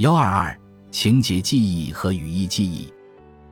[0.00, 0.58] 幺二二
[0.90, 2.90] 情节记忆和语义记忆，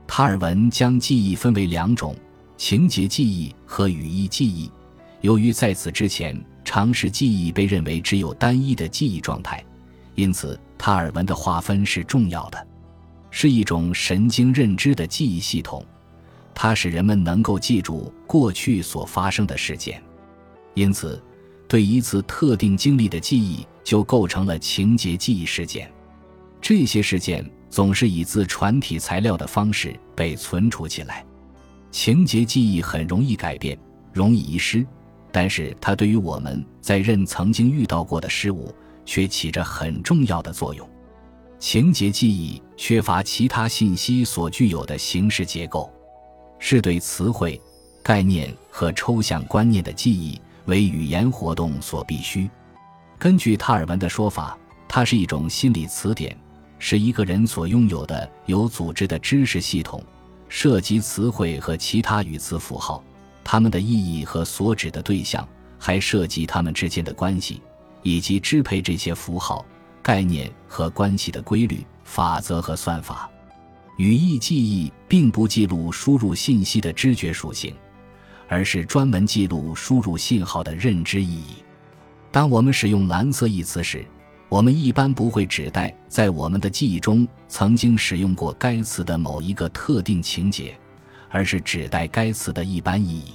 [0.07, 2.17] 塔尔文将记忆分为两种：
[2.57, 4.73] 情节记忆和语义记忆。
[5.21, 9.63] 由于在此之前，常识记忆被认为只有单一的记忆状态，
[10.15, 12.67] 因此塔尔文的划分是重要的，
[13.31, 15.85] 是一种神经认知的记忆系统，
[16.55, 20.03] 它使人们能够记住过去所发生的事件。
[20.73, 21.23] 因此，
[21.69, 25.93] 对一次特定经历的记忆就构成了情节记忆事件。
[26.69, 31.25] 这些事件总是以自传体材料的方式被存储起来。
[31.91, 33.79] 情节记忆很容易改变，
[34.13, 34.87] 容易遗失，
[35.33, 38.71] 但是它对于我们在认曾经遇到过的事物
[39.07, 40.87] 却起着很重要的作用。
[41.59, 45.91] 情节记忆缺乏其他信息所具有的形式结构，
[46.59, 47.59] 是对词汇、
[48.03, 52.47] 概念和抽象观念的记忆为语言活动所必须。
[53.19, 54.55] 根据塔尔文的说法，
[54.87, 56.37] 它是一种心理词典。
[56.79, 60.03] 是一个人所拥有的有组织的知识系统，
[60.49, 63.03] 涉及词汇和其他语词符号，
[63.45, 65.47] 它们的意义和所指的对象，
[65.79, 67.61] 还涉及它们之间的关系，
[68.03, 69.65] 以及支配这些符号、
[70.03, 73.29] 概念和关系的规律、法则和算法。
[73.97, 77.75] 语义记忆并不记录输入信息的知觉属性，
[78.47, 81.57] 而是专门记录输入信号的认知意义。
[82.31, 84.07] 当我们使用“蓝色”一词时，
[84.49, 90.75] 我们一般不会指代在我们的记忆中曾经使用过该词的某一个特定情节，
[91.29, 93.35] 而是指代该词的一般意义。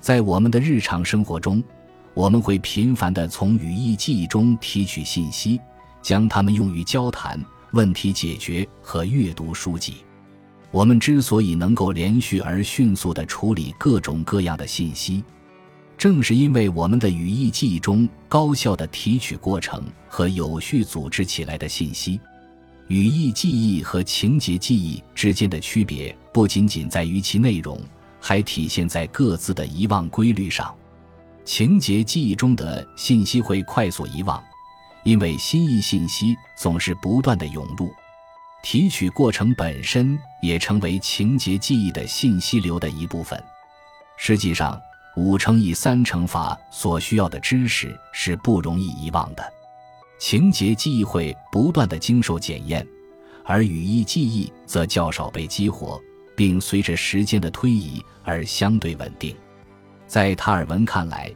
[0.00, 1.62] 在我们的日常生活中，
[2.12, 5.60] 我们会频繁地从语义记忆中提取信息，
[6.02, 9.98] 将它们用于交谈、问题解决和阅读书籍。
[10.72, 15.22] 我们之所以能够连续而迅速地处理各种各样的信息，
[16.02, 22.18] 正是因为我们的语义记忆中高效的提取过程和有序组织起来的信息，
[22.88, 27.80] 语义记忆和情节记忆之间的区别不仅仅在于其内容，
[28.20, 30.74] 还体现在各自的遗忘规律上。
[31.44, 34.42] 情节记忆中的信息会快速遗忘，
[35.04, 37.88] 因为新意信息总是不断的涌入，
[38.64, 43.40] 提取过程本身也成为情节记忆的信息流的一部分。
[44.16, 44.76] 实际上。
[45.14, 49.44] 五乘以三乘法所需要的知识是不容易遗忘的，
[50.18, 52.86] 情节记忆会不断的经受检验，
[53.44, 56.00] 而语义记忆则较少被激活，
[56.34, 59.36] 并随着时间的推移而相对稳定。
[60.06, 61.30] 在塔尔文看来，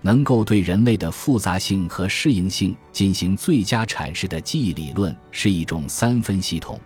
[0.00, 6.76] 能够对人类的复杂性和适应性进行最佳阐释的记忆理论是一种三分系统：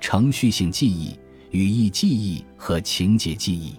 [0.00, 1.18] 程序性记忆、
[1.50, 3.74] 语义记忆和情节记忆。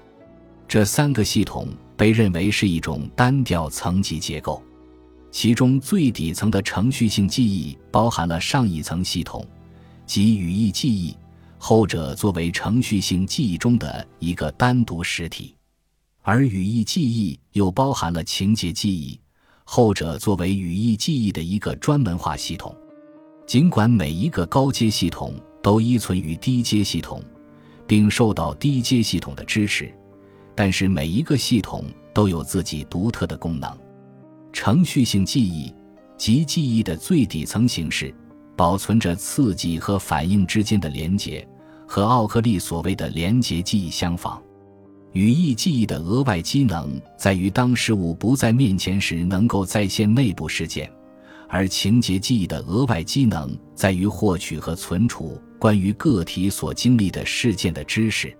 [0.67, 1.69] 这三个系统。
[2.01, 4.59] 被认为是一种单调层级结构，
[5.29, 9.45] 其中最底层的程序性记忆包含了上一层系统，
[10.07, 11.15] 即语义记忆，
[11.59, 15.55] 后者作为程序性记忆中的一个单独实体；
[16.23, 19.19] 而语义记忆又包含了情节记忆，
[19.63, 22.75] 后者作为语义记忆的一个专门化系统。
[23.45, 27.23] 尽管每一个高阶系统都依存于低阶系统，
[27.85, 29.93] 并受到低阶系统的支持。
[30.61, 33.75] 但是每一个系统都有自己独特的功能。
[34.53, 35.73] 程序性记忆
[36.19, 38.13] 及记忆的最底层形式，
[38.55, 41.43] 保存着刺激和反应之间的连结，
[41.87, 44.39] 和奥克利所谓的连结记忆相仿。
[45.13, 50.87] 语义记忆的额外机能在于当事物不在面前时能够再现内部事件，
[51.49, 58.37] 而情节记忆的额外机能在于获取和存储关于个体所经历的事件的知识。